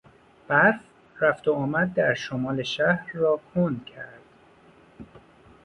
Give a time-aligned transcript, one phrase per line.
[0.47, 0.75] برف
[1.21, 4.21] رفت و آمد در شمال شهر را کند کرد.